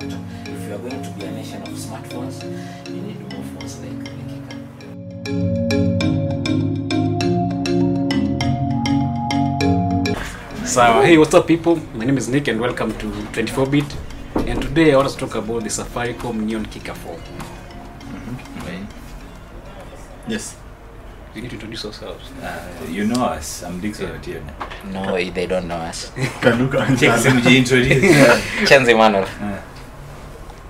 [0.00, 0.18] factor.
[0.50, 2.42] If you are going to be a nation of smartphones,
[2.88, 4.56] you need more phones like Nikika.
[10.66, 11.76] So, hey, what's up, people?
[11.94, 13.84] My name is Nick, and welcome to 24-bit.
[14.48, 17.20] And today, I want to talk about the Safaricom Neon Kika 4.
[20.28, 20.56] Yes.
[21.34, 22.30] You need to introduce ourselves.
[22.42, 23.62] Uh, you know us.
[23.64, 24.52] I'm Dixon Otieno.
[24.92, 26.10] No, they don't know us.
[26.40, 27.40] Kanuka and Take Sana.
[27.40, 28.04] SMG introduce.
[28.68, 29.24] Chenzi Manuel.
[29.40, 29.60] Uh,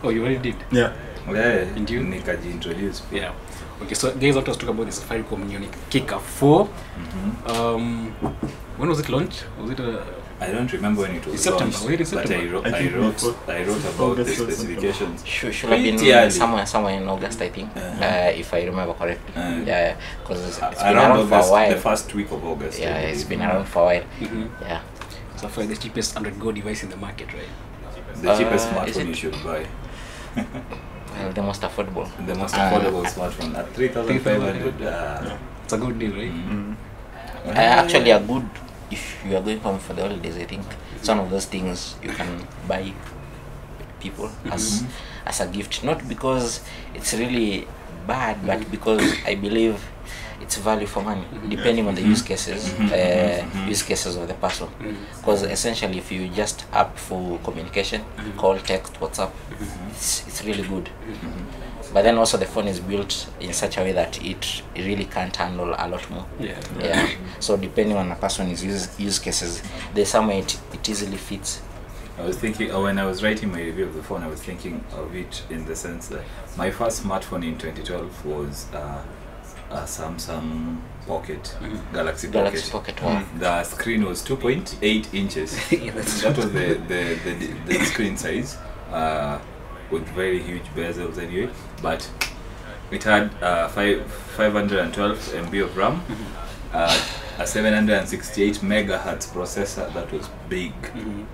[0.03, 0.57] Oh, you already did?
[0.73, 0.93] Yeah.
[1.29, 2.01] yeah, And you?
[2.01, 3.03] Nikaji introduce.
[3.13, 3.33] Yeah.
[3.83, 6.69] Okay, so guys, I want to talk about the Safaricom Unique Kicker 4.
[6.69, 7.51] Mhm.
[7.51, 8.13] Um,
[8.77, 9.45] when was it launched?
[9.59, 10.03] Was it a...
[10.43, 12.61] I don't remember when it was September, launched, wait, September.
[12.63, 15.27] but I wrote, I I, wrote, I wrote about August the specifications.
[15.27, 16.31] Should, should have been early.
[16.31, 18.05] somewhere somewhere in August, I think, Uh-huh.
[18.05, 19.35] uh, if I remember correctly.
[19.37, 21.71] Uh, yeah, because it's it's been around around for a while.
[21.75, 22.79] the first week of August.
[22.81, 24.05] yeah, it's been around for a while.
[24.19, 24.49] mhm.
[24.63, 24.81] Yeah.
[25.37, 27.53] Sapphire, the cheapest Android Go device in the market, right?
[28.23, 29.67] The cheapest Uh, smartphone you should buy.
[30.37, 32.07] Well, the most affordable.
[32.27, 32.71] The most Uh,
[33.05, 36.33] smartphone at 3500 uh, It's a good deal, right?
[36.33, 36.75] mm.
[37.47, 37.51] Uh,
[37.83, 38.47] actually, a good
[38.91, 40.37] if you are going home for the holidays.
[40.37, 40.65] I think
[40.97, 42.93] it's one of those things you can buy
[44.01, 44.85] people as
[45.27, 46.61] as a gift, not because
[46.95, 47.67] it's really
[48.07, 49.79] bad, but because I believe
[50.41, 51.49] it's value for money, mm-hmm.
[51.49, 52.11] depending on the mm-hmm.
[52.11, 53.63] use cases, mm-hmm.
[53.63, 54.69] uh, use cases of the person.
[55.17, 58.05] Because essentially, if you just up for communication,
[58.37, 59.33] call, text, WhatsApp,
[59.91, 60.89] it's, it's really good.
[61.93, 65.07] But then also the phone is built in such a way that it, it really
[65.07, 66.25] can't handle a lot more.
[66.39, 66.61] Yeah.
[66.79, 67.11] Yeah.
[67.41, 71.61] So depending on a person's use use cases, there's somewhere it, it easily fits.
[72.17, 74.43] I was thinking, uh, when I was writing my review of the phone, I was
[74.43, 76.23] thinking of it in the sense that
[76.57, 79.03] my first smartphone in 2012 was uh,
[79.71, 81.57] a Samsung Pocket,
[81.93, 82.33] Galaxy Pocket.
[82.33, 83.23] Galaxy Pocket Wow.
[83.39, 85.57] The screen was 2.8 inches.
[85.73, 88.57] Yeah, that was the, the, the, the screen size
[88.93, 89.39] uh,
[89.91, 91.51] with very huge bezels anyway.
[91.83, 92.09] But
[92.91, 94.05] it had uh, five,
[94.37, 96.03] 512 MB of RAM,
[96.73, 97.01] uh,
[97.39, 101.25] a 768 megahertz processor that was big Mhm.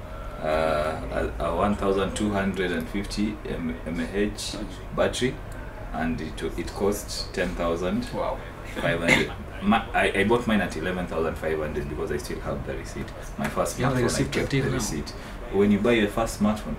[0.43, 4.59] uh, a, a 1250 m- mAh
[4.94, 5.34] battery
[5.99, 8.09] and it, it cost 10,000.
[8.15, 8.39] Wow.
[9.62, 13.07] Ma- I, I bought mine at 11,500 because I still have the receipt
[13.39, 14.71] my first You have the smartphone receipt I kept the now?
[14.73, 15.11] receipt
[15.53, 16.75] when you buy your first smartphone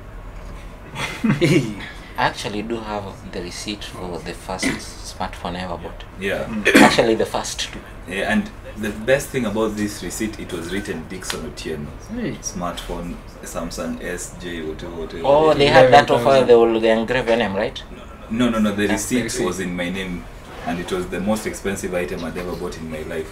[1.24, 6.04] I actually do have the receipt for the first smartphone I ever bought.
[6.20, 7.80] yeah Actually, the first two.
[8.08, 12.34] yeah and the best thing about this receipt it was written Dixon Otieno Hey.
[12.42, 16.46] smartphone Samsung SJ whatever whatever Oh, they had that offer.
[16.46, 17.82] They will engrave your name, right?
[17.92, 18.60] No, no, no.
[18.60, 18.74] no.
[18.76, 19.46] the receipt, receipt.
[19.46, 20.24] was in my name,
[20.66, 23.28] and it was the most expensive item I'd ever bought in my life.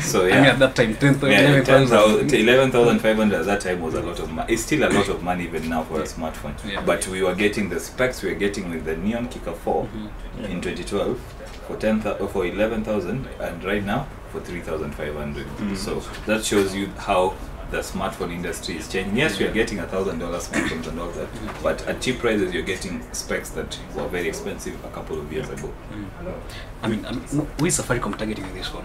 [0.02, 2.32] so I yeah, mean, at that time, 10, yeah, 11,000.
[2.32, 4.52] 11,500 at that time was a lot of money.
[4.52, 6.54] It's still a lot of money even now for a smartphone.
[6.68, 6.82] Yeah.
[6.84, 10.44] But we were getting the specs we were getting with the Neon Kicka 4 Mm-hmm.
[10.44, 11.18] in 2012
[11.66, 15.76] for 10, thou- for 11,000, and right now for 3,500.
[15.76, 17.34] So that shows you how
[17.70, 19.16] the smartphone industry is changing.
[19.16, 21.28] Yes, you're getting a thousand dollar smartphones and all that,
[21.62, 25.48] but at cheap prices, you're getting specs that were very expensive a couple of years
[25.50, 25.72] ago.
[25.92, 26.34] Mm.
[26.82, 27.22] I mean, I mean,
[27.58, 28.84] who is Safaricom targeting with this one?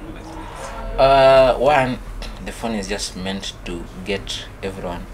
[0.98, 2.00] Uh, one,
[2.46, 5.06] the phone is just meant to get everyone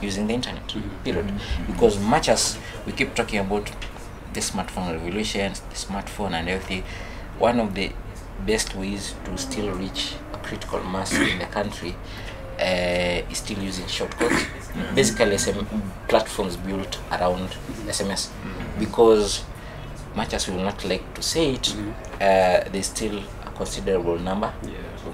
[0.00, 0.66] using the internet.
[0.68, 1.04] Mm-hmm.
[1.04, 1.26] Period.
[1.26, 1.72] Mm-hmm.
[1.72, 3.70] Because much as we keep talking about
[4.32, 6.84] the smartphone revolution, the smartphone and everything,
[7.38, 7.92] one of the
[8.46, 11.94] best ways to still reach a critical mass in the country
[12.60, 14.44] uh, is still using shortcuts.
[14.94, 15.64] Basically, SM
[16.08, 17.48] platforms built around
[17.86, 18.28] SMS,
[18.78, 19.44] because
[20.14, 21.74] much as we will not like to say it,
[22.20, 24.52] uh, there's still a considerable number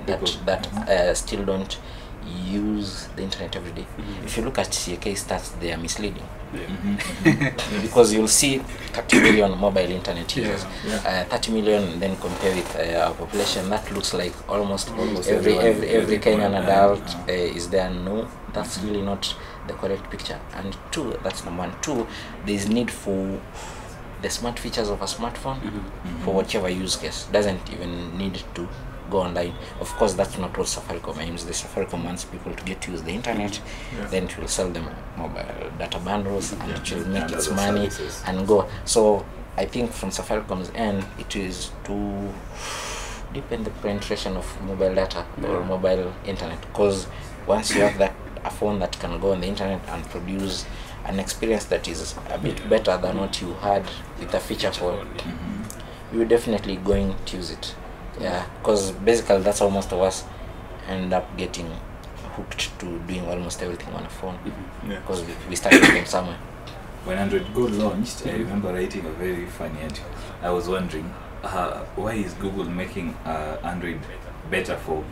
[0.06, 1.78] that that uh, still don't
[2.26, 3.86] use the internet every day.
[4.24, 6.22] If you look at CK stats, they are misleading
[7.82, 8.58] because you'll see
[8.92, 10.64] 30 million mobile internet users,
[11.04, 12.00] Uh, 30 million.
[12.00, 16.18] Then compare with uh, our population, that looks like almost, Almost every everyone, every every
[16.18, 17.34] Kenyan adult yeah.
[17.34, 17.90] uh, is there.
[17.90, 19.34] No, that's really not
[19.66, 20.38] the correct picture.
[20.54, 21.74] And two, that's number one.
[21.82, 22.06] Two,
[22.46, 23.40] there's need for
[24.22, 25.58] the smart features of a smartphone
[26.24, 27.26] for whichever use case.
[27.32, 28.68] Doesn't even need to
[29.10, 29.54] go online.
[29.80, 31.44] Of course, that's not what Safaricom aims.
[31.44, 33.60] The Safaricom wants people to get to use the internet,
[34.10, 37.90] then it will sell them mobile data bundles and it will make and its money
[37.90, 38.22] services.
[38.26, 38.68] and go.
[38.84, 39.24] So
[39.56, 42.32] I think from Safaricom's end, it is to
[43.32, 47.06] deepen the penetration of mobile data or mobile internet because
[47.46, 48.14] once you have that
[48.44, 50.64] a phone that can go on the internet and produce
[51.04, 53.84] an experience that is a bit better than what you had
[54.20, 55.08] with a feature phone
[56.12, 57.74] you're definitely going to use it
[58.20, 60.24] yeah because basically that's how most of us
[60.88, 61.70] end up getting
[62.36, 64.38] hooked to doing almost everything on a phone
[64.88, 65.00] Yeah.
[65.00, 66.38] because we, we started from somewhere.
[67.04, 70.10] When Android Go launched, I remember writing a very funny article.
[70.42, 74.00] I was wondering, uh, why is Google making uh, Android
[74.50, 75.02] better for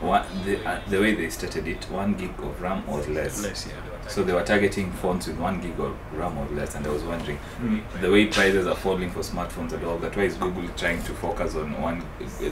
[0.00, 3.42] one, the, uh, the way they started it, one gig of RAM or less.
[3.42, 3.74] Less, yeah.
[4.08, 7.02] So they were targeting phones with one gig of RAM or less, and I was
[7.04, 7.82] wondering, Mm.
[8.00, 11.12] the way prices are falling for smartphones and all that, why is Google trying to
[11.12, 12.02] focus on one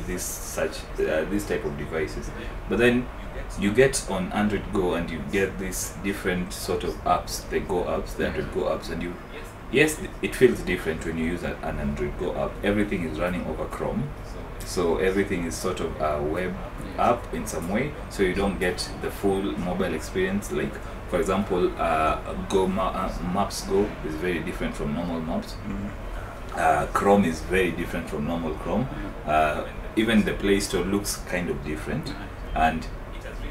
[0.07, 2.31] this such uh, this type of devices?
[2.69, 3.07] But then
[3.59, 7.83] you get on Android Go and you get these different sort of apps, the Go
[7.85, 9.15] apps, the Android Go apps, and you
[9.73, 12.53] yes, it feels different when you use a- an Android Go app.
[12.63, 14.05] Everything is running over Chrome,
[14.65, 16.55] so everything is sort of a web
[16.99, 17.93] app in some way.
[18.11, 20.53] So you don't get the full mobile experience.
[20.53, 20.73] Like
[21.09, 22.17] for example, uh,
[22.49, 25.57] Go Ma- uh, Maps Go is very different from normal Maps.
[25.67, 25.91] Mm.
[26.57, 28.89] Uh, Chrome is very different from normal Chrome.
[29.27, 29.65] Uh,
[29.97, 32.13] even the Play Store looks kind of different,
[32.55, 32.87] and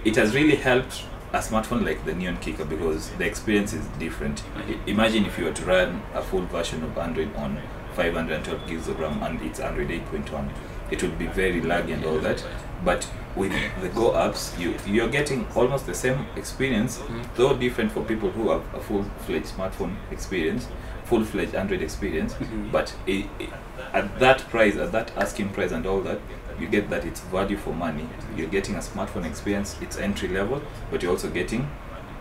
[0.06, 4.44] it has really helped a smartphone like the Neon Kicka because the experience is different.
[4.56, 7.60] I- imagine if you were to run a full version of Android on
[7.96, 10.50] 512 gigs of RAM and it's Android 8.1,
[10.92, 12.44] it would be very laggy and all that.
[12.84, 13.52] But with
[13.82, 17.22] the Go apps, you you're getting almost the same experience, mm-hmm.
[17.36, 20.68] though different for people who have a full-fledged smartphone experience,
[21.06, 22.34] full-fledged Android experience.
[22.34, 22.72] Mm-hmm.
[22.72, 23.50] But i i
[23.94, 26.20] at that price, at that asking price and all that,
[26.60, 28.08] you get that it's value for money.
[28.36, 29.76] You're getting a smartphone experience.
[29.82, 31.70] It's entry level, but you're also getting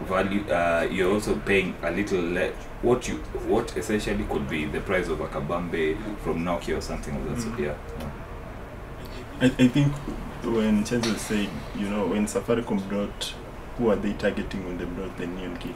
[0.03, 0.43] value.
[0.51, 2.55] Uh, you're also paying a little less.
[2.83, 3.17] What you
[3.49, 7.41] what essentially could be the price of a Kabambe from Nokia or something of that.
[7.41, 7.55] sort.
[7.55, 7.65] Mm-hmm.
[7.65, 7.75] Yeah.
[9.41, 9.93] I, I think
[10.53, 13.35] when Chenzo saying, you know, when Safaricom brought,
[13.79, 15.75] who are they targeting when they brought the neon kicka?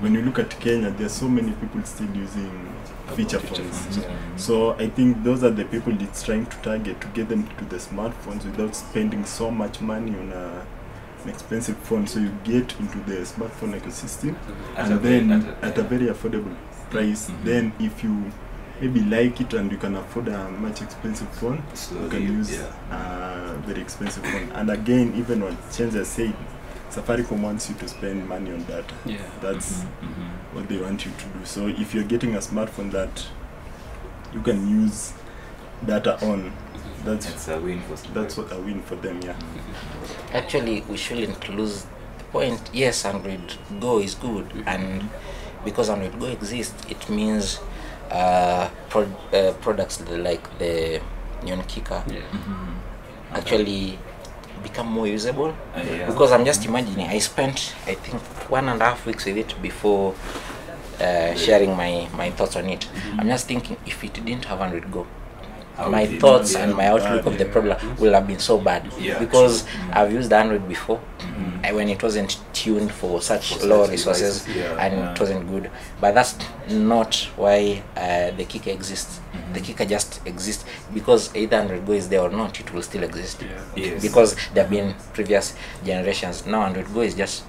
[0.00, 2.72] When you look at Kenya, there's so many people still using
[3.16, 3.98] feature phones.
[3.98, 4.16] yeah.
[4.36, 7.64] So I think those are the people it's trying to target to get them to
[7.64, 10.64] the smartphones without spending so much money on a,
[11.24, 12.06] an expensive phone.
[12.06, 14.36] So you get into the smartphone ecosystem
[14.76, 16.54] At and very- then at a- at a very affordable
[16.90, 17.28] price.
[17.30, 17.44] Mhm.
[17.44, 18.30] Then if you
[18.82, 21.62] maybe like it and you can afford a much expensive phone,
[22.02, 23.54] you can use yeah.
[23.54, 24.50] a very expensive phone.
[24.52, 26.34] And again, even what Chenza said,
[26.90, 28.92] Safaricom wants you to spend money on data.
[29.06, 29.18] Yeah.
[29.40, 30.54] That's Mhm, mhm.
[30.54, 31.44] what they want you to do.
[31.44, 33.24] So if you're getting a smartphone that
[34.34, 35.12] you can use
[35.86, 36.52] data on,
[37.04, 39.20] that's It's a win for that's what a win for them.
[39.22, 39.36] Yeah.
[40.34, 41.86] Actually, we shouldn't lose
[42.18, 42.60] the point.
[42.72, 45.08] Yes, Android Go is good, and
[45.64, 47.60] because Android Go exists, it means
[48.12, 51.00] uh, pro- uh, products like the
[51.42, 52.20] Neon Kicker Yeah.
[52.32, 52.74] Mhm.
[53.34, 53.98] actually
[54.62, 55.48] become more usable.
[55.74, 56.06] Uh, yeah.
[56.06, 58.20] Because I'm just imagining, I spent I think
[58.50, 60.14] one and a half weeks with it before
[61.00, 62.86] uh, sharing my, my thoughts on it.
[63.18, 65.08] I'm just thinking if it didn't have Android Go, How
[65.88, 68.84] my thoughts and my outlook of the problem will have been so bad
[69.18, 69.62] because.
[69.64, 69.68] Mm.
[69.94, 71.70] I've used Android before Mhm.
[71.70, 75.12] uh, when it wasn't tuned for such For low resources yeah, and yeah.
[75.12, 75.70] it wasn't good.
[76.00, 76.34] But that's
[76.70, 79.20] not why uh, the kicka exists.
[79.52, 79.64] The Mhm.
[79.66, 80.64] kicka just exists
[80.94, 83.48] because either Android Go is there or not, it will still exist Yeah.
[83.76, 84.02] Yes.
[84.02, 85.54] because there have been previous
[85.84, 86.46] generations.
[86.46, 87.42] Now Android Go is just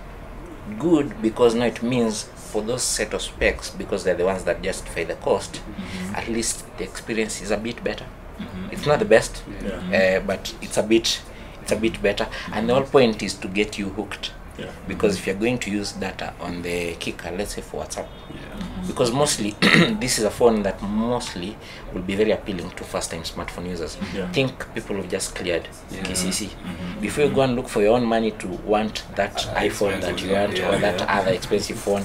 [0.79, 4.61] good because now it means for those set of specs because they're the ones that
[4.61, 5.53] justify the cost.
[5.55, 6.15] Mhm.
[6.19, 8.05] At least the experience is a bit better.
[8.39, 8.71] Mhm.
[8.73, 10.17] It's not the best, Yeah.
[10.19, 11.19] uh, but it's a bit
[11.63, 12.27] it's a bit better.
[12.51, 14.69] And the whole point is to get you hooked Yeah.
[14.87, 18.85] because if you're going to use data on the kicker, let's say for WhatsApp, Yeah.
[18.87, 19.51] because mostly
[19.99, 21.55] this is a phone that mostly
[21.93, 23.97] will be very appealing to first time smartphone users.
[24.15, 24.31] Yeah.
[24.31, 26.03] Think people have just cleared Yeah.
[26.03, 26.49] KCC.
[26.49, 27.01] Mhm.
[27.01, 30.21] Before you go and look for your own money to want that Uh, iPhone that
[30.21, 31.19] you want yeah, or that yeah.
[31.19, 32.03] other expensive phone,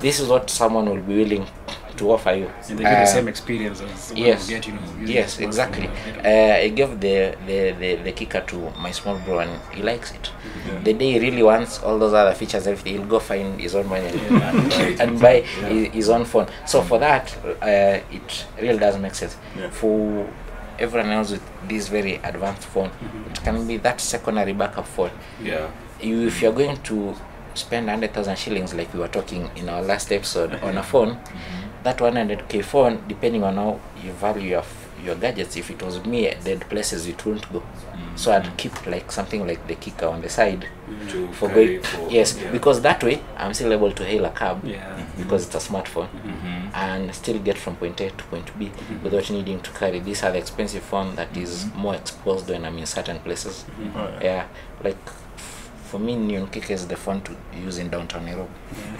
[0.00, 1.46] this is what someone will be willing
[2.00, 2.48] to offer you.
[2.68, 4.48] And they get Uh, the same experience as yes.
[4.48, 4.80] get, you know.
[5.16, 5.88] Yes, exactly.
[6.24, 6.64] Uh.
[6.66, 7.16] I gave the,
[7.46, 10.30] the, the, the kicka to my small bro and he likes it.
[10.66, 10.80] Yeah.
[10.88, 13.86] The day he really wants all those other features, everything, he'll go find his own
[13.88, 14.50] money and, Yeah.
[14.50, 15.36] and buy, and buy
[15.68, 16.46] his, his own phone.
[16.66, 17.24] So for that,
[17.62, 18.28] uh, it
[18.60, 19.36] really does make sense.
[19.58, 19.70] Yeah.
[19.70, 20.28] For
[20.78, 22.90] everyone else with this very advanced phone,
[23.30, 25.10] it can be that secondary backup phone.
[25.42, 25.68] Yeah.
[26.00, 27.14] You, if you're going to
[27.54, 31.18] spend 100,000 shillings like we were talking in our last episode on a phone,
[31.82, 34.64] that 100k phone, depending on how you value your,
[35.04, 37.62] your gadgets, if it was me, dead places it wouldn't go.
[38.16, 40.66] So I'd keep like something like the kicker on the side
[41.08, 41.82] To for carry going.
[41.82, 42.50] for- Yes, yeah.
[42.50, 45.00] because that way I'm still able to hail a cab Yeah.
[45.16, 46.70] because it's a smartphone Mhm.
[46.74, 48.70] and still get from point A to point B
[49.02, 52.86] without needing to carry this other expensive phone that is more exposed when I'm in
[52.86, 53.64] certain places.
[53.96, 54.44] Oh, Yeah,
[54.84, 55.19] like f-
[55.90, 58.52] for me, Neon kick is the phone to use in downtown Nairobi.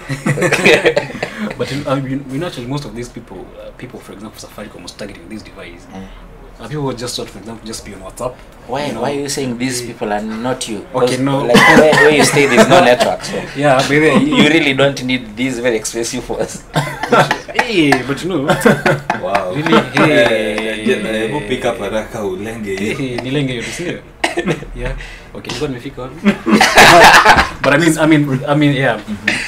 [1.57, 4.41] but in, I mean, we know actually most of these people, uh, people for example,
[4.41, 5.87] Safaricom was targeting this device.
[5.87, 6.09] Mm.
[6.59, 8.35] Uh, people just thought, for example, just be on WhatsApp.
[8.67, 9.03] Why, you know.
[9.03, 10.85] why are you saying these people are not you?
[10.93, 11.45] Okay, no.
[11.45, 13.23] Like where, where you stay, there's no network.
[13.23, 16.63] So Yeah, but you, then, you really don't need these very expensive phones.
[17.55, 18.43] hey, but you know,
[19.23, 19.55] Wow.
[19.55, 19.81] Really?
[19.91, 20.85] Hey.
[20.87, 22.97] Yeah, yeah, yeah, pick up haraka ulenge hiyo.
[22.97, 24.20] hey, nilenge yote sindio?
[24.77, 24.97] Yeah.
[25.35, 26.15] Okay, nilikuwa nimefika wapi?
[27.63, 29.01] but I mean, I mean, I mean, yeah,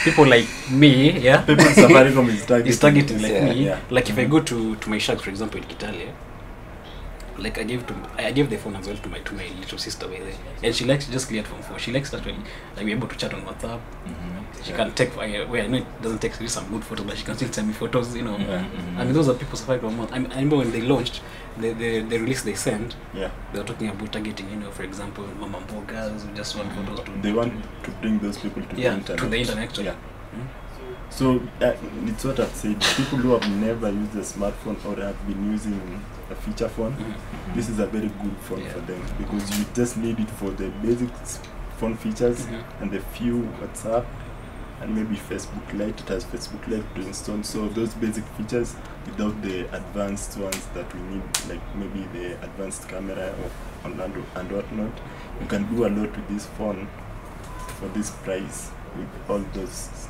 [0.05, 2.73] people like me, yeah, People in Safaricom is targeting.
[2.73, 3.65] is targeting like Yeah, me.
[3.65, 3.79] yeah.
[3.91, 6.09] Like if I go to to my shack, for example, in Kitale,
[7.39, 9.79] like I gave to I gave the phone as well to my to my little
[9.79, 11.79] sister by there and she likes just cleared from four.
[11.79, 12.37] She likes that when
[12.77, 13.81] like we're able to chat on WhatsApp.
[14.07, 14.65] Mhm.
[14.65, 14.77] She Yeah.
[14.77, 17.25] can take I, well, I know it doesn't take really some good photos, but she
[17.25, 18.15] can still send me photos.
[18.15, 18.99] You know, mm-hmm.
[19.01, 19.59] I mean those are people.
[19.69, 21.21] I, mean, I remember when they launched
[21.59, 22.97] the the, the release they sent.
[23.15, 23.31] Yeah.
[23.53, 27.05] They were talking about targeting, you know, for example, mama mbogas who just want photos
[27.05, 27.53] to They want
[27.85, 29.19] to bring those people to yeah the internet.
[29.23, 29.79] to the internet.
[29.79, 29.95] Yeah.
[31.11, 31.75] So uh,
[32.07, 32.81] it's what I've said.
[32.97, 35.79] People who have never used a smartphone or have been using
[36.31, 37.55] a feature phone, Mhm.
[37.55, 38.71] this is a very good phone Yeah.
[38.73, 41.11] for them because you just need it for the basic
[41.79, 42.63] phone features Mhm.
[42.81, 44.07] and the few WhatsApp
[44.83, 46.01] and maybe Facebook Lite.
[46.01, 47.43] It has Facebook Lite to install.
[47.43, 48.75] So those basic features
[49.07, 53.51] without the advanced ones that we need, like maybe the advanced camera or
[53.85, 54.93] and, and whatnot.
[55.41, 56.89] You can do a lot with this phone
[57.79, 60.09] for this price with all those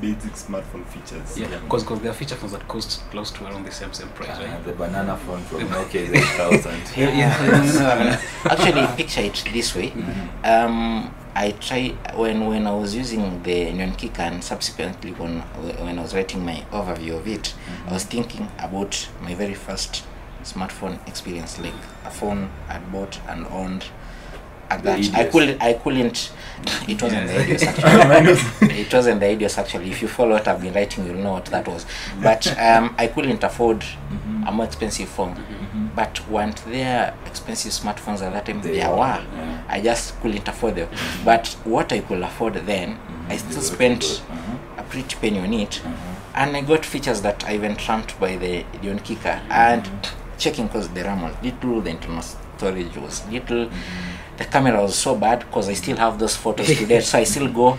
[0.00, 1.38] basic smartphone features.
[1.38, 4.38] Yeah, because there are feature phones that cost close to around the same same price,
[4.38, 4.64] uh, right?
[4.64, 6.80] the banana phone from Nokia is 8000.
[6.96, 8.20] Yeah, yeah.
[8.44, 9.90] Actually, picture it this way.
[9.90, 10.44] Mhm.
[10.44, 15.40] Um, I try when when I was using the Nyon Kick and subsequently when
[15.84, 17.54] when I was writing my overview of it,
[17.88, 20.04] I was thinking about my very first
[20.42, 23.84] smartphone experience, like a phone I bought and owned.
[24.70, 25.30] At The that, I Idios.
[25.32, 25.62] couldn't.
[25.62, 26.30] I couldn't.
[26.88, 27.70] It wasn't the Yeah.
[27.70, 28.70] Actually.
[28.80, 29.90] it wasn't the Idios actually.
[29.90, 31.86] If you follow what I've been writing, you'll know what that was.
[32.22, 34.48] But um, I couldn't afford Mhm.
[34.48, 35.34] a more expensive phone.
[35.34, 35.94] Mhm.
[35.96, 38.62] But weren't there expensive smartphones at that time?
[38.62, 39.22] They there were, were.
[39.36, 39.62] yeah.
[39.68, 40.88] I just couldn't afford them.
[41.24, 42.98] But what I could afford then,
[43.28, 43.38] I Mhm.
[43.50, 44.02] still spent.
[44.02, 44.58] Mhm.
[44.78, 45.92] a pretty penny on it, Mhm.
[46.34, 49.40] and I got features that I even trumped by the Dion Kika.
[49.50, 49.88] And
[50.38, 53.68] checking because the RAM was little, the internal storage was little,
[54.40, 57.00] the camera was so bad because I still have those photos today.
[57.00, 57.78] so I still go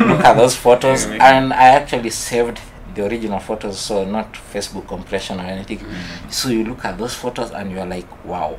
[0.00, 2.60] look at those photos, and I actually saved
[2.94, 5.80] the original photos, so not Facebook compression or anything.
[6.30, 8.58] So you look at those photos and you're like, wow,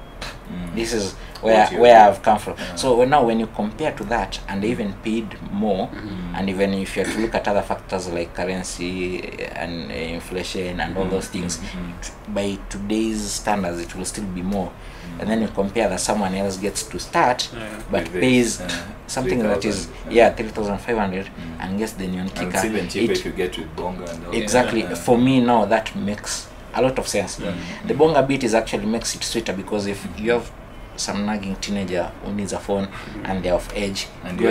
[0.52, 0.76] Mhm.
[0.76, 2.08] this is where What where.
[2.10, 2.56] I've come from.
[2.58, 2.76] Yeah.
[2.76, 6.38] So when- now when you compare to that, and even paid more, mm.
[6.38, 9.20] and even if you have to look at other factors like currency
[9.56, 12.34] and uh, inflation and all those things, Mhm.
[12.34, 14.72] by today's standards, it will still be more.
[15.20, 17.68] And then you compare that someone else gets to start, Yeah.
[17.92, 18.62] but With pays
[19.08, 21.60] something that is 3,000, yeah three thousand five hundred Mm.
[21.64, 24.26] and gets the neon And it's even cheaper It- if you get with Bonga and
[24.28, 24.98] all exactly that.
[24.98, 27.53] for me now that makes a lot of sense Yeah.
[27.86, 30.51] the bonga beat is actually makes it sweeter because if you have
[30.96, 32.88] some nagging teenager who needs a phone
[33.24, 34.48] and they're of age And you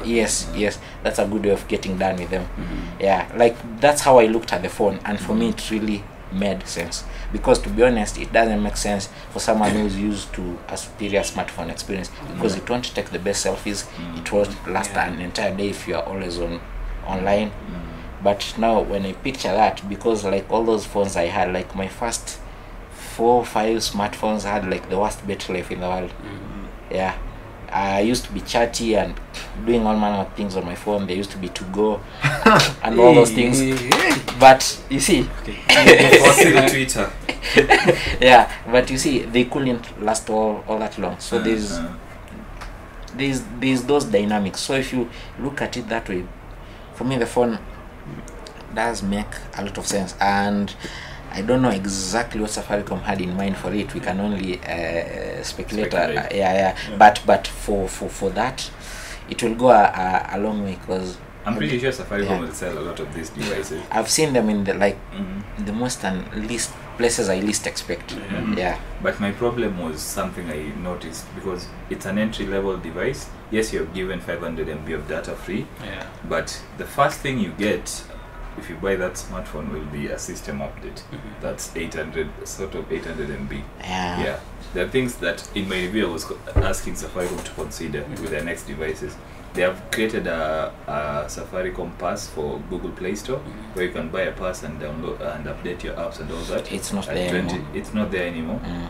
[0.00, 0.06] it.
[0.06, 0.60] yes Yeah.
[0.60, 3.00] yes that's a good way of getting done with them Mhm.
[3.00, 6.66] yeah like that's how i looked at the phone and for me it really made
[6.66, 10.76] sense because to be honest it doesn't make sense for someone who's used to a
[10.78, 13.84] superior smartphone experience because it won't take the best selfies
[14.16, 15.08] it won't last Yeah.
[15.08, 16.60] an entire day if you are always on
[17.06, 17.91] online Mhm.
[18.22, 21.88] But now when i picture that because like all those phones i had like my
[21.88, 22.38] first
[23.12, 26.12] four five smartphones had like the worst battery life in the world.
[26.90, 27.16] Yeah.
[27.70, 29.18] I used to be chatty and
[29.64, 31.06] doing all manner of things on my phone.
[31.06, 32.00] They used to be to go
[32.82, 33.60] and all those things.
[34.38, 37.12] but you see Fossil Twitter.
[38.20, 41.18] yeah but you see they couldn't last all, all that long.
[41.18, 41.94] So there's Uh,
[43.14, 44.60] there's there's those dynamics.
[44.60, 46.24] So if you look at it that way
[46.94, 47.58] for me the phone
[48.74, 49.26] does make
[49.56, 50.74] a lot of sense and
[51.32, 55.42] i don't know exactly what safaricom had in mind for it we can only uh,
[55.42, 56.96] speculate, uh, yeah, yeah Yeah.
[56.98, 58.70] but but for for for that
[59.28, 62.40] it will go a, a, a long way because I'm pretty sure Safaricom Yeah.
[62.40, 63.82] will sell a lot of these devices.
[63.90, 65.66] i've seen them in the like Mhm.
[65.66, 68.54] the most and least places i least expect Yeah.
[68.56, 73.26] yeah But my problem was something I noticed because it's an entry level device.
[73.50, 76.04] Yes, you have given 500 MB of data free, Yeah.
[76.28, 78.04] but the first thing you get
[78.58, 81.02] if you buy that smartphone will be a system update.
[81.10, 81.40] Mm-hmm.
[81.40, 83.62] That's 800, sort of 800 MB.
[83.80, 84.40] yeah, Yeah,
[84.74, 88.22] there are things that in my review I was asking Safaricom to consider mm-hmm.
[88.22, 89.16] with their next devices.
[89.54, 93.74] They have created a, a Safaricom Pass for Google Play Store mm-hmm.
[93.74, 96.72] where you can buy a pass and download and update your apps and all that.
[96.72, 97.68] it's not At there 20 anymore.
[97.74, 98.60] It's not there anymore.
[98.64, 98.88] Mm.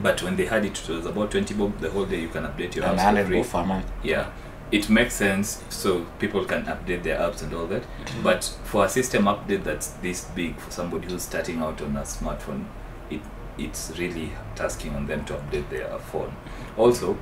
[0.00, 2.20] But when they had it, it was about 20 bob the whole day.
[2.20, 3.38] You can update your and apps for 100 free.
[3.38, 4.30] bob for a month Yeah,
[4.70, 7.82] it makes sense so people can update their apps and all that.
[7.82, 8.22] Mm-hmm.
[8.22, 12.02] But for a system update that's this big for somebody who's starting out on a
[12.02, 12.66] smartphone,
[13.10, 13.20] it
[13.56, 16.28] it's really tasking on them to update their phone.
[16.30, 16.80] Mm-hmm.
[16.80, 17.16] Also,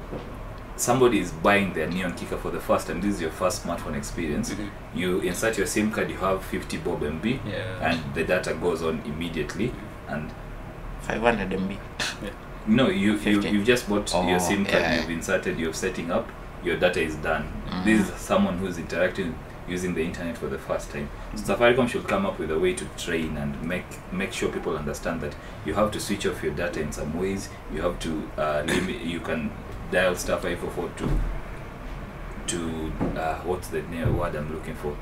[0.76, 3.00] somebody is buying their Neon Kicker for the first time.
[3.00, 4.52] This is your first smartphone experience.
[4.52, 4.68] Mhm.
[4.94, 6.10] You insert your SIM card.
[6.10, 7.78] You have 50 bob MB, Yeah.
[7.80, 9.68] and the data goes on immediately.
[9.68, 10.14] Mm-hmm.
[10.14, 10.30] And
[11.00, 11.78] 500 MB.
[12.66, 14.82] no, you you you've just bought Oh, your SIM card.
[14.82, 15.00] yeah.
[15.00, 15.58] You've inserted.
[15.58, 16.28] You're setting up.
[16.66, 17.44] Your data is done.
[17.70, 17.84] Mhm.
[17.84, 19.34] This is someone who's interacting
[19.68, 21.08] using the internet for the first time.
[21.34, 25.20] Safaricom should come up with a way to train and make make sure people understand
[25.20, 27.48] that you have to switch off your data in some ways.
[27.72, 29.00] You have to uh, limit.
[29.02, 29.50] You can
[29.92, 31.08] dial star five four four to
[32.46, 33.80] to uh, what's the
[34.18, 34.96] word I'm looking for.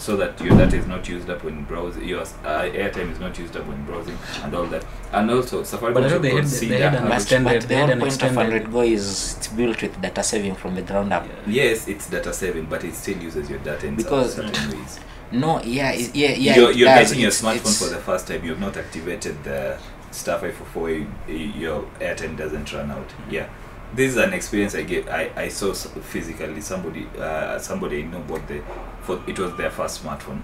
[0.00, 3.38] So that your data is not used up when browsing, your uh, airtime is not
[3.38, 4.82] used up when browsing, and all that.
[5.12, 7.20] And also, Safaricom But I should thought they had- consider they had an how- But,
[7.20, 9.82] extended- but they the had whole an point of extended- 100 Go is it's built
[9.82, 11.26] with data saving from the ground up.
[11.46, 11.64] Yeah.
[11.64, 14.98] Yes, it's data saving, but it still uses your data in Because- some certain ways.
[15.32, 16.56] No, yeah, it- yeah, yeah.
[16.56, 17.08] you're it you're does.
[17.08, 18.42] getting your smartphone for the first time.
[18.42, 19.76] You've not activated the
[20.10, 20.90] star five four four.
[21.30, 23.10] Your airtime doesn't run out.
[23.30, 23.46] Yeah,
[23.94, 25.08] this is an experience I get.
[25.08, 28.62] I, I saw physically somebody uh, somebody I know bought the
[29.02, 30.42] for it was their first smartphone.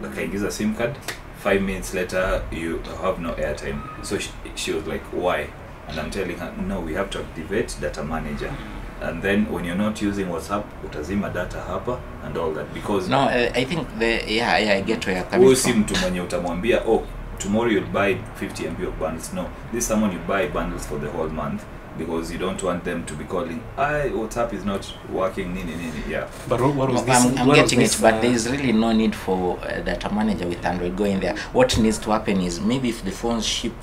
[0.00, 0.96] Like I use a SIM card.
[1.38, 3.82] Five minutes later, you have no airtime.
[4.04, 5.48] So she, she was like, "Why?"
[5.88, 8.52] And I'm telling her, "No, we have to activate data manager."
[9.00, 13.18] And then when you're not using WhatsApp, utazima data hapa and all that because No,
[13.18, 15.80] uh, I think the yeah, yeah, I get where you're coming si from.
[15.80, 17.02] mtu mwenye utamwambia oh
[17.38, 21.00] tomorrow you'll buy 50 mb of bundles no this is someone you buy bundles for
[21.00, 21.62] the whole month
[21.98, 26.02] because you don't want them to be calling i whatsapp is not working nini nini
[26.08, 27.24] yeah But what, what was No, this?
[27.24, 29.58] I'm, I'm what was getting this, it, but uh, there is really no need for
[29.60, 31.36] uh, data manager with Android going there.
[31.52, 33.74] What needs to happen is maybe if the phones ship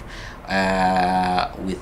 [0.48, 1.80] uh, with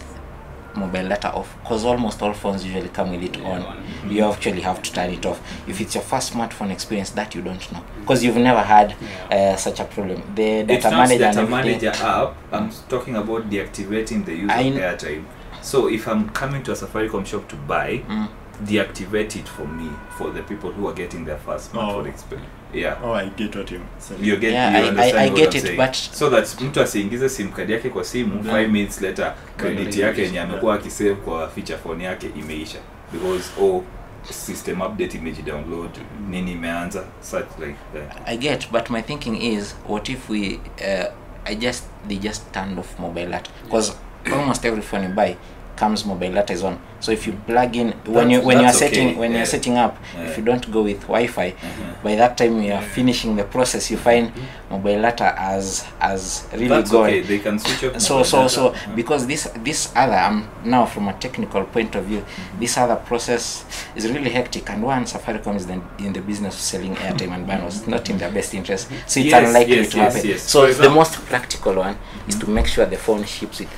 [0.76, 3.62] mobile data off, because almost all phones usually come with it Yeah, on.
[3.64, 4.12] on.
[4.12, 5.42] You actually have to turn it off.
[5.68, 9.54] If it's your first smartphone experience, that you don't know, because you've never had Yeah.
[9.54, 10.22] uh, such a problem.
[10.36, 14.76] The data manager, data and manager app i'm talking about deactivating the use I of
[14.76, 15.26] airtime
[15.62, 18.28] so if i'm coming to a safaricom shop to buy Mm.
[18.66, 22.08] deactivate it for me for the people who are getting their first smartphone Oh.
[22.10, 24.26] experience yeah Oh, I get what you're saying.
[24.26, 25.78] you get Yeah, you understand I- I what get I'm it, saying.
[25.78, 28.46] but- so that mtu asiingize sim card yake kwa simu Yeah.
[28.58, 32.78] 5 minutes later credit yake yenye amekuwa akisave kwa feature phone yake imeisha
[33.14, 33.84] because oh
[34.30, 35.90] system update imejidownload
[36.30, 41.06] nini imeanza such like that I get, but my thinking is, what if we, uh,
[41.46, 43.94] I just they just turned off mobile at because
[44.32, 45.38] almost every phone you buy
[45.76, 46.80] comes mobile data is on.
[47.00, 49.38] So if you plug in when That's- you when you're that's setting when yeah.
[49.38, 50.24] you're setting up, Yeah.
[50.24, 52.02] if you don't go with Wi-Fi, Mhm.
[52.04, 53.92] by that time you are finishing the process.
[53.92, 54.32] You find
[54.72, 57.14] mobile data as as really That's going.
[57.14, 58.50] okay they can switch off so so data.
[58.50, 58.96] so Mhm.
[58.96, 62.26] because this this other um now from a technical point of view
[62.60, 63.64] this other process
[63.96, 67.46] is really hectic and one safaricom is then in the business of selling airtime and
[67.46, 70.38] bundles it's not in their best interest so it's Yes, unlikely yes, to yes, happen
[70.40, 71.96] so the most practical one
[72.28, 73.70] is to make sure the phone ships with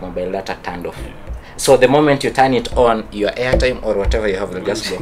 [0.00, 0.98] mobile data turned off.
[1.56, 4.90] So the moment you turn it on your airtime or whatever you have will just
[4.90, 4.98] go.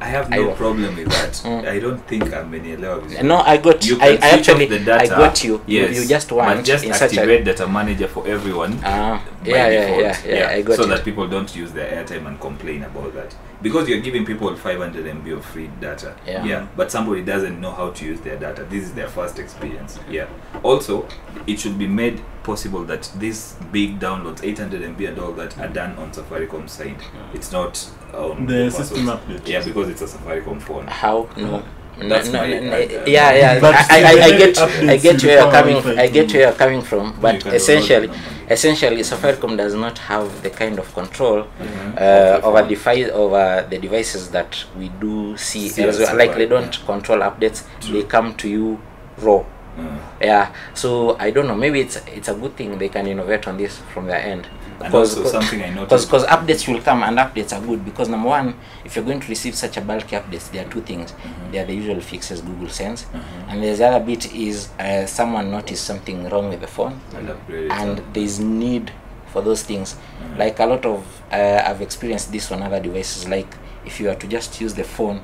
[0.00, 1.32] I have no I problem with that.
[1.32, 1.66] Mm.
[1.66, 5.00] I don't think amenielewa vizuri no i got you I, I actually the data.
[5.00, 5.60] I got you.
[5.66, 5.96] Yes.
[5.96, 9.50] you, you just want but just in such a data manager for everyone Uh, by
[9.50, 10.88] yeah, yeah, yeah, yeah, I got so it.
[10.88, 13.34] that people don't use their airtime and complain about that
[13.64, 16.14] because you're giving people 500 MB of free data.
[16.26, 16.44] Yeah.
[16.44, 16.66] yeah.
[16.76, 18.62] but somebody doesn't know how to use their data.
[18.64, 19.98] This is their first experience.
[20.08, 20.28] Yeah.
[20.62, 21.08] Also
[21.46, 25.68] it should be made possible that these big downloads 800 MB and all that are
[25.68, 27.00] done on Safaricom side.
[27.32, 29.48] It's not on The person's- system update.
[29.48, 30.86] yeah because it's a Safaricom phone.
[30.86, 31.28] How?
[31.36, 31.64] No
[31.98, 35.22] no, That's no, no, no, I- yeah yeah But I, I, I get I get
[35.22, 38.10] where you're coming I get where you're coming from but essentially
[38.50, 42.00] essentially Safaricom does not have the kind of control Mhm.
[42.00, 46.14] uh, over the device over the devices that we do see, See elsewhere.
[46.14, 47.92] like they don't control updates True.
[47.94, 48.80] they come to you
[49.18, 49.44] raw
[49.76, 49.98] Mm.
[50.20, 50.54] yeah.
[50.74, 51.54] So I don't know.
[51.56, 54.46] Maybe it's it's a good thing they can innovate on this from their end.
[54.92, 57.84] Also something I noticed because updates will come and updates are good.
[57.84, 60.80] Because number one if you're going to receive such a bulky updates there are two
[60.82, 61.12] things.
[61.12, 61.52] Mhm.
[61.52, 63.04] there are the usual fixes google sends.
[63.04, 63.20] Mhm.
[63.48, 67.00] and there's the other bit is uh, someone noticed something wrong with the phone.
[67.16, 67.30] And
[67.70, 68.90] and there's need
[69.32, 69.94] for those things.
[70.22, 70.38] Mhm.
[70.38, 73.28] like a lot of uh, i've experienced this on other devices.
[73.28, 73.48] Like
[73.86, 75.20] if you are to just use the phone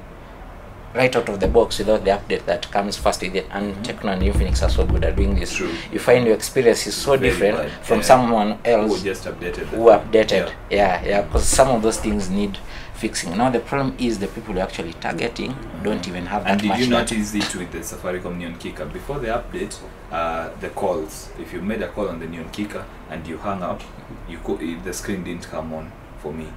[0.95, 3.83] right out of the box without the update that comes first with it and Mhm.
[3.85, 5.71] Techno and Infinix are so good at doing this True.
[5.93, 8.05] you find your experience is so Very different bad, from yeah.
[8.05, 11.01] someone who just updated who updated Yeah.
[11.03, 12.59] yeah yeah because some of those things need
[12.95, 16.61] fixing now the problem is the people you're actually targeting don't even have that And
[16.61, 18.85] did much you notice it with the Safaricom Neon Kicker?
[18.85, 19.75] Before the update,
[20.13, 23.63] uh, the calls, if you made a call on the Neon Kicker and you hung
[23.63, 23.81] up,
[24.29, 26.49] you co- the screen didn't come on for me.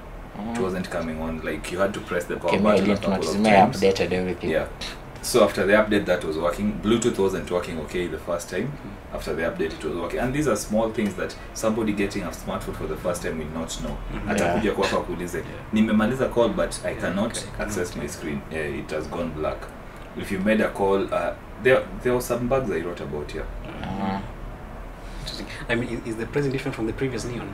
[0.54, 1.40] It wasn't coming on.
[1.42, 3.80] Like you had to press the power okay, button a couple of times.
[3.80, 4.66] updated everything Yeah.
[5.22, 8.68] so after the update that was working bluetooth wasn't working okay the first time
[9.14, 12.28] after the update it was working and these are small things that somebody getting a
[12.30, 14.28] smartphone for the first time will not know Mhm.
[14.30, 15.42] atakuja kwako akuulize
[15.72, 17.64] nimemaliza call but i cannot Okay.
[17.66, 19.56] access my screen yeah, it has gone black
[20.20, 23.44] if you made a call uh, there, there were some bugs i wrote about here
[23.82, 24.18] Uh,
[25.20, 25.46] Interesting.
[25.68, 27.48] I mean, is the present different from the previous Neon?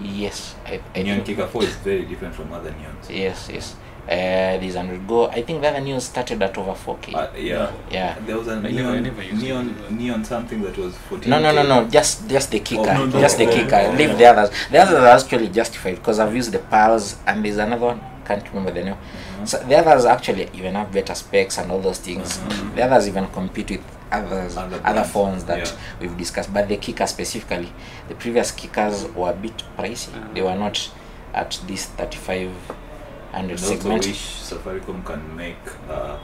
[0.00, 3.76] Yes, I, I neon kika 4 is very different from other neons Yes, yes.
[4.02, 5.28] Uh, these hundred go.
[5.28, 7.14] I think the other neon started at over 4k.
[7.14, 8.18] uh, yeah yeah.
[8.26, 11.88] there was a neon never neon neon something that was 14 No, no, no, no.
[11.88, 12.82] Just, just the kicker.
[12.90, 13.82] Oh, no, just the no, kicker.
[13.92, 14.16] no, Leave no.
[14.16, 14.50] the others.
[14.72, 18.00] The others are actually justified because I've used the pals and there's another one.
[18.24, 18.96] Can't remember the name.
[19.44, 22.38] So the others actually even have better specs and all those things.
[22.38, 22.74] Mhm.
[22.76, 25.72] The others even compete with others, Other other, phones that yeah.
[26.00, 26.52] we've discussed.
[26.52, 27.72] But the kicker specifically,
[28.08, 30.10] the previous kickers were a bit pricey.
[30.10, 30.34] Mm-hmm.
[30.34, 30.90] They were not
[31.34, 32.52] at this 3500
[33.32, 34.06] And also segment.
[34.06, 35.56] wish Safaricom can make
[35.90, 36.18] uh,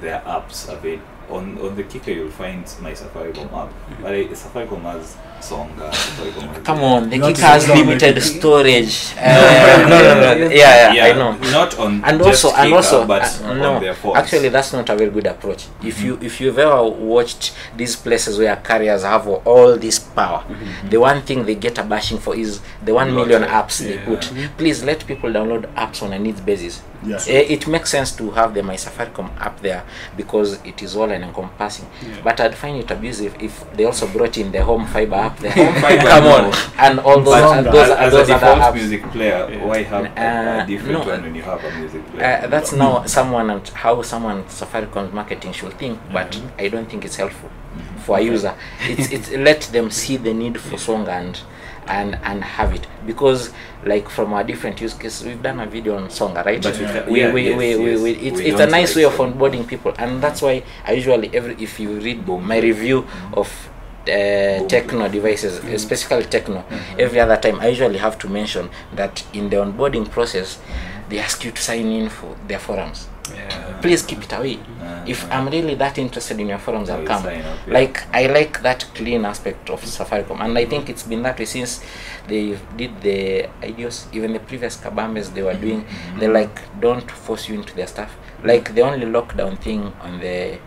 [0.00, 1.02] their apps available.
[1.28, 3.72] On, on the Kicker, you'll find my Safaricom app.
[4.00, 9.12] But uh, Safaricom has Songa, Safaricom has Come on, the Not kicker has limited storage.
[9.18, 10.54] Uh, no, no, no.
[10.54, 11.32] Yeah, yeah, I know.
[11.50, 14.16] Not on and just also and Kicker, also but uh, on no their phones.
[14.18, 18.38] actually that's not a very good approach if you if you've ever watched these places
[18.38, 20.44] where carriers have all this power
[20.88, 23.78] the one thing they get a bashing for is the one Lot million of- apps
[23.78, 24.04] they yeah.
[24.04, 27.18] put please let people download apps on a needs basis Yeah.
[27.28, 29.82] Eh, it makes sense to have the my safaricom app there
[30.16, 32.16] because it is all an encompassing Yeah.
[32.24, 35.52] but i'd find it abusive if they also brought in the home fiber app there
[35.52, 38.58] Home fiber, come on and all those But and as, those, as a other default
[38.60, 39.64] apps music player, Yeah.
[39.64, 42.40] why have a, Uh, a different no, one when you have a music player?
[42.44, 46.48] Uh, that's now someone and how someone Safaricom's marketing should think, but Mhm.
[46.58, 48.00] I don't think it's helpful Mhm.
[48.00, 48.54] for a user.
[48.80, 51.38] It's it's let them see the need for song and
[51.88, 52.86] and and have it.
[53.06, 53.50] Because
[53.84, 56.62] like from our different use cases we've done a video on Songa right?
[56.62, 57.08] But Yeah.
[57.08, 58.00] we, yeah, we, yes, we, we, yes.
[58.00, 59.94] we, it's, We it's a nice way of onboarding people.
[59.98, 63.48] And that's why I usually every if you read my review of
[64.08, 66.64] uh, techno devices uh, specifically techno
[66.98, 70.58] every other time I usually have to mention that in the onboarding process
[71.08, 73.80] they ask you to sign in for their forums Yeah.
[73.80, 77.04] please keep it away Uh, if uh, i'm really that interested in your forums i'll
[77.06, 77.56] come up, yeah.
[77.66, 81.44] like i like that clean aspect of safaricom and i think it's been that way
[81.44, 81.80] since
[82.28, 85.84] they did the IDEOS even the previous kabambes they were doing
[86.20, 90.58] they like don't force you into their stuff like the only lockdown thing on the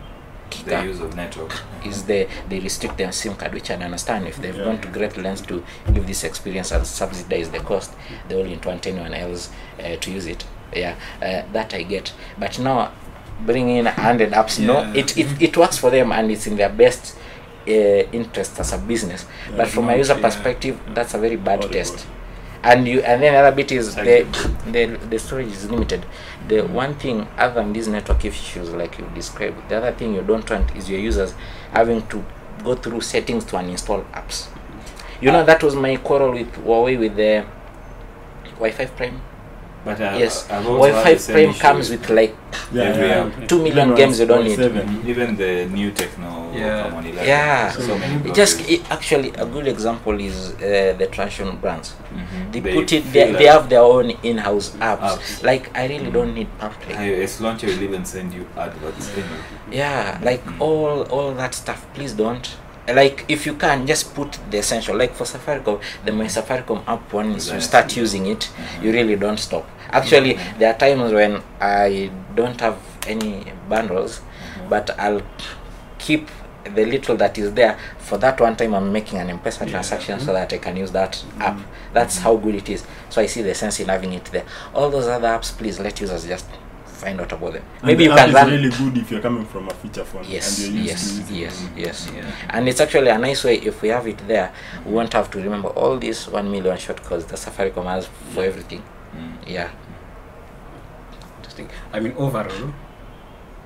[0.66, 1.54] the use of network.
[1.86, 4.66] is the they restrict their sim card which i understand if they've Yeah.
[4.66, 7.92] gone to great lengths to give this experience and subsidize the cost
[8.28, 12.14] they will want anyone else uh, to use it yeah uh, that i get.
[12.38, 12.92] But now
[13.46, 16.70] bringing in 100 apps no it, it it works for them and it's in their
[16.70, 17.16] best
[17.68, 19.26] uh, interest as a business.
[19.50, 20.22] Yeah, but from a user yeah.
[20.22, 21.74] perspective that's a very bad Horrible.
[21.74, 22.08] test.
[22.62, 24.28] And you and then the other bit is the,
[24.70, 26.06] the the storage is limited.
[26.48, 30.22] The one thing other than these network issues like you described the other thing you
[30.22, 31.34] don't want is your users
[31.72, 32.26] having to
[32.64, 34.50] go through settings to uninstall apps.
[35.22, 37.46] You know that was my quarrel with huawei with the
[38.60, 39.22] Y5 Prime
[39.86, 42.36] But uh, yes I've wi-fi the same prime comes with with like
[42.76, 43.26] Every yeah.
[43.26, 43.48] app.
[43.48, 44.60] two million Even games you don't need
[45.08, 46.90] even the new Tecno Yeah.
[46.90, 47.26] from 11.
[47.28, 47.72] Yeah.
[47.72, 52.52] So many It just it, actually a good example is uh, the traditional brands Mhm.
[52.52, 55.44] they, They put it feel they, they have their own in-house apps, Apps.
[55.44, 56.96] like i really don't need PalmPlay.
[57.06, 59.06] iOS launcher will even send you adverts.
[59.72, 60.62] yeah like Mm.
[60.68, 62.48] all all that stuff please don't
[62.94, 67.12] like if you can just put the essential like for safaricom the my safaricom app
[67.14, 68.84] once you start using it Mhm.
[68.84, 70.60] you really don't stop actually Mhm.
[70.60, 74.70] there are times when i don't have any bundles Mhm.
[74.70, 75.22] but i'll
[75.98, 76.30] keep
[76.76, 79.72] the little that is there for that one time i'm making an m-pesa Yeah.
[79.72, 81.58] transaction so that i can use that app
[81.94, 84.44] that's how good it is so i see the sense in having it there
[84.76, 86.46] all those other apps please let users just
[87.00, 89.12] find out about them And maybe the you app can is run really good if
[89.12, 91.78] you're coming from a feature phone Yes, and you're used yes, to yes, it.
[91.86, 92.12] yes.
[92.16, 92.32] Yeah.
[92.54, 94.52] And it's actually a nice way if we have it there,
[94.86, 98.84] we won't have to remember all these one million shortcuts that Safaricom has for everything.
[99.16, 99.34] Mm.
[99.56, 99.70] Yeah.
[101.38, 101.70] Interesting.
[101.94, 102.74] I mean, overall,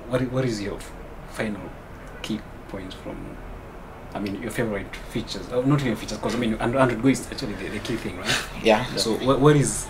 [0.08, 0.78] what what is your
[1.30, 1.60] final
[2.22, 3.16] key points from?
[4.14, 5.48] I mean, your favorite features.
[5.52, 7.96] Oh, not even features, because I mean, Android Android Go is actually the, the key
[7.96, 8.36] thing, right?
[8.62, 8.84] Yeah.
[8.96, 9.86] So, what, what is?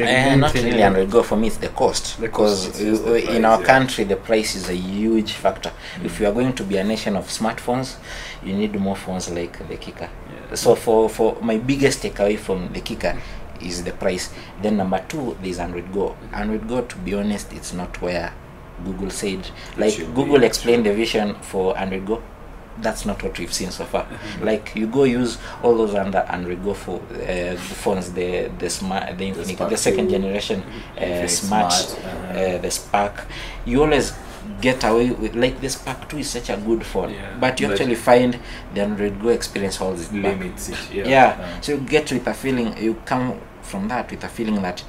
[0.00, 3.44] Uh, not really hundred Go for me it's the cost The because cost, uh, in
[3.44, 3.66] our yeah.
[3.66, 5.72] country the price is a huge factor.
[6.04, 7.96] If you are going to be a nation of smartphones,
[8.44, 10.08] you need more phones like the Kika.
[10.08, 10.54] Yeah.
[10.54, 13.18] So for for my biggest takeaway from the Kika
[13.60, 14.32] is the price.
[14.62, 16.16] Then number two, there's Android Go.
[16.32, 18.32] Android Go, to be honest, it's not where
[18.84, 19.48] Google said.
[19.76, 22.22] Like Google explained the vision for Android Go.
[22.82, 24.06] That's not what we've seen so far.
[24.42, 29.16] Like you go use all those under Android Go for uh, phones, the the smart,
[29.18, 30.62] the the, Spark second 2, generation
[30.98, 32.38] uh, smart, Smart, uh-huh.
[32.38, 33.26] uh, the Spark.
[33.64, 34.12] You always
[34.60, 37.36] get away with like the Spark 2 is such a good phone Yeah.
[37.40, 38.38] but you But- actually find
[38.74, 40.40] the Android Go experience holds it back.
[40.40, 40.70] it.
[40.94, 41.26] yeah, Yeah.
[41.40, 44.84] Uh, so you get with a feeling you come from that with a feeling that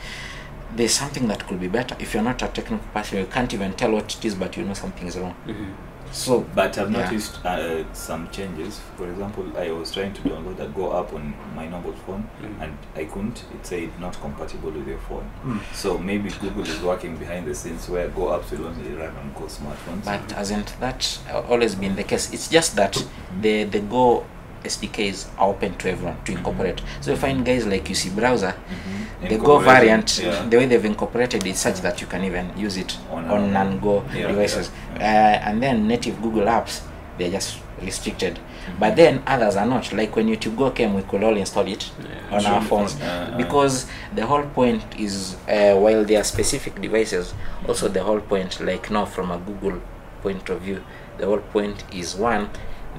[0.75, 3.73] there's something that could be better if you're not a technical person you can't even
[3.73, 5.73] tell what it is but you know something's wrong Mhm.
[6.11, 7.03] So But I've Yeah.
[7.03, 8.79] noticed uh, some changes.
[8.97, 12.61] For example, I was trying to download a Go app on my normal phone, Mhm.
[12.63, 13.43] and I couldn't.
[13.53, 15.29] It said not compatible with your phone.
[15.45, 15.59] Mm.
[15.73, 19.31] So maybe Google is working behind the scenes where Go apps will only run on
[19.35, 20.03] Go smartphones.
[20.05, 23.03] but hasn't that always been the case it's just that
[23.41, 24.23] the the go
[24.67, 26.81] sdks are open to everyone to incorporate.
[27.01, 29.29] So you find guys like uc browser Mhm.
[29.29, 30.19] the go variant.
[30.23, 30.47] yeah.
[30.49, 34.03] the way they've incorporated it such that you can even use it On on, non-go
[34.13, 34.69] yeah, devices.
[34.95, 36.81] yeah, Uh, and then native google apps
[37.17, 38.39] they're just restricted.
[38.79, 39.91] But then others are not.
[39.93, 42.69] Like when youtube go came we could all install it Yeah, on our sure.
[42.69, 43.01] phones.
[43.01, 47.33] Uh, because the whole point is uh, while there are specific devices
[47.67, 49.79] also the whole point like now from a google
[50.21, 50.83] point of view
[51.17, 52.49] the whole point is one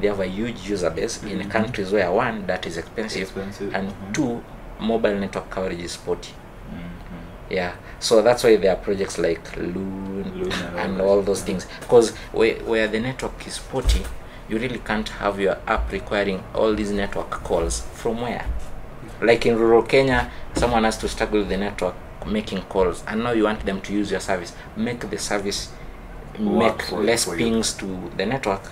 [0.00, 1.50] they have a huge user base in Mhm.
[1.50, 3.74] countries where one that is expensive, Expensive.
[3.74, 4.12] and Mhm.
[4.14, 4.42] two
[4.80, 6.32] mobile network coverage is spotty
[6.72, 7.50] Mhm.
[7.50, 11.42] yeah so that's why there are projects like loon, Loon and all and all those
[11.42, 14.04] things because where, where the network is spotty
[14.48, 18.44] you really can't have your app requiring all these network calls from where
[19.20, 21.94] like in rural kenya someone has to struggle with the network
[22.26, 25.70] making calls and now you want them to use your service make the service
[26.38, 27.46] Work make less for you.
[27.50, 28.62] pings to the network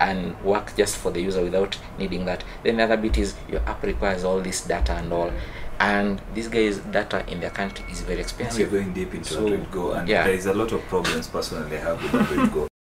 [0.00, 3.60] and work just for the user without needing that then the other bit is your
[3.68, 5.30] app requires all this data and all
[5.78, 9.40] and these guys data in their country is very Now we're going deep into So,
[9.46, 10.24] Android Go, and yeah.
[10.24, 12.66] there is a lot of problems personally I have with Android Go.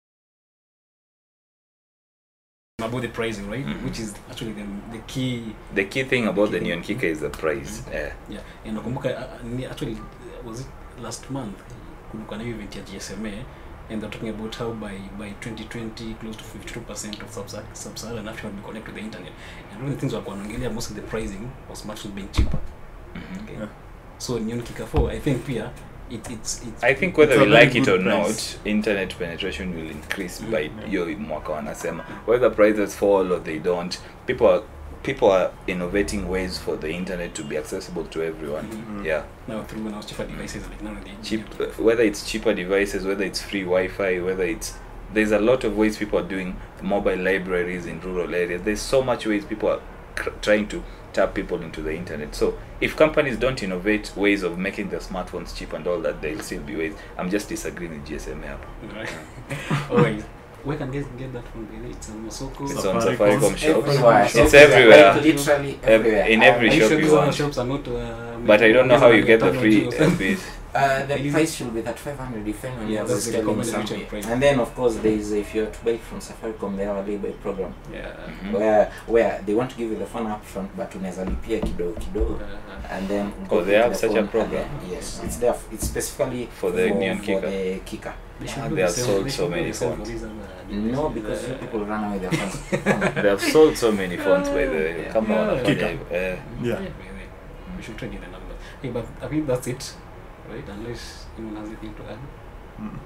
[2.80, 3.66] about the pricing, right?
[3.66, 3.84] Mhm.
[3.84, 5.56] Which is actually the, the key.
[5.74, 7.82] The key thing about the Neon Kicka is the price.
[7.92, 8.14] Yeah.
[8.30, 10.68] Yeah, and nakumbuka uh, actually uh, was it
[11.02, 11.58] last month
[12.12, 13.32] kulikuwa na hiyo event ya GSMA
[13.90, 18.48] and they're talking about how by by 2020 close to 52% of sub- sub-Saharan Africa
[18.48, 19.32] will be connected to the internet.
[19.72, 22.60] And one of the things walikuwa wanaongelea most of the pricing of smartphones being cheaper.
[23.16, 23.44] Mhm.
[23.44, 23.56] Okay.
[23.56, 23.68] Yeah.
[24.18, 25.70] So Nyon Kika 4, I think pia
[26.10, 28.58] it, it's it's I think whether It's we like it or price.
[28.58, 30.52] not, internet penetration will increase Mm.
[30.52, 32.06] by hiyo mwaka wanasema.
[32.28, 34.62] Whether prices fall or they don't, people are
[35.06, 38.66] people are innovating ways for the internet to be accessible to everyone.
[38.70, 39.06] Mhm.
[39.06, 41.42] Yeah, now through now cheaper devices like now they cheap.
[41.80, 44.74] Whether it's cheaper devices, whether it's free Wi-Fi, whether it's
[45.14, 48.62] there's a lot of ways people are doing mobile libraries in rural areas.
[48.64, 49.80] There's so much ways people are
[50.16, 52.36] cr- trying to tap people into the internet.
[52.36, 56.42] So if companies don't innovate ways of making their smartphones cheap and all that, there'll
[56.42, 56.94] still be ways.
[57.18, 58.48] I'm just disagreeing with GSMA.
[58.48, 58.96] hapa.
[58.96, 59.10] Right.
[59.92, 60.24] Always.
[60.66, 61.68] Where can guys get that from?
[61.92, 62.72] It's on Masoko.
[62.72, 63.56] It's on Safaricom.
[63.58, 63.64] Shops.
[63.64, 64.26] Everywhere.
[64.26, 65.14] It's everywhere.
[65.14, 66.26] Like literally Ev- everywhere.
[66.28, 67.34] in every shop sure you want.
[67.36, 70.40] shops are not, uh, But I don't know how you get the free MBs.
[70.76, 74.26] Uh, the price should be that 500 if anyone Yeah, telling recommended something.
[74.32, 76.98] And then of course there is if you're to buy it from Safaricom they have
[76.98, 78.02] a lay-by program Yeah.
[78.12, 78.52] mm-hmm.
[78.54, 81.94] where where they want to give you the phone up front but unaweza lipia kidogo
[82.00, 84.52] kidogo Uh, and then Oh, they have the such a program?
[84.52, 87.50] then- yes it's there it's specifically For the Neon for kicker.
[87.50, 88.14] the Kika.
[88.40, 90.24] They should Ah, they have same- sold they so many the same for phones.
[90.70, 93.16] No, because uh, you people run away with their phones.
[93.24, 95.02] They have sold so many phones by the way.
[95.04, 95.14] Yeah.
[95.14, 95.48] Come on, Yeah.
[95.48, 96.06] wanafanya hivyo.
[96.12, 96.38] Yeah.
[96.64, 96.80] Yeah.
[97.78, 98.56] We should trade in the number.
[98.82, 99.94] Hey, but I think that's it,
[100.52, 100.70] right?
[100.70, 102.20] Unless anyone has anything to add.
[102.80, 103.00] Mm.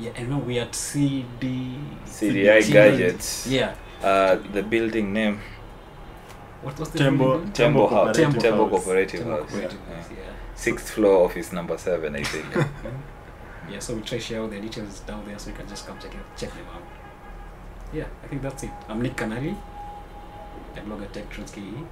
[0.00, 1.74] Yeah, I know we are at CD.
[2.06, 2.72] CDI CD.
[2.72, 3.46] gadgets.
[3.46, 3.74] Yeah.
[4.02, 5.38] Uh, the building name
[6.62, 7.52] What was the Tembo- building?
[7.52, 8.16] Tembo House.
[8.16, 8.84] Cooperative Tembo House.
[8.84, 9.50] Cooperative House.
[9.50, 9.96] Cooperative Yeah.
[9.96, 10.32] House, yeah.
[10.54, 12.46] Sixth floor, office number seven, I think.
[13.68, 15.98] Yeah, so we try share all the details down there so you can just come
[15.98, 16.82] check it, check them out.
[17.92, 18.70] Yeah, I think that's it.
[18.88, 19.56] I'm Nick Canali.
[20.76, 21.84] I blog at Tech Trends KE.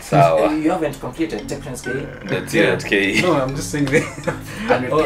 [0.00, 0.54] Sawa.
[0.56, 2.28] you haven't completed TechTrends KE?
[2.28, 3.22] That's it at KE.
[3.22, 4.04] No, I'm just saying that.
[4.70, 5.04] And Oh.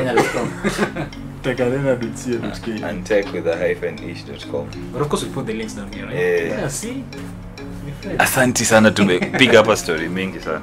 [2.89, 4.71] And tech with a hyphen ish.com.
[4.93, 6.15] But of course, we put the links down here, right?
[6.15, 6.61] Yeah.
[6.61, 7.05] Yeah, see?
[7.59, 8.17] Asante.
[8.19, 10.63] Asanti sana tumepiga hapa story mingi sana.